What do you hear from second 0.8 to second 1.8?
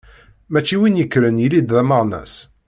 yekkren yili d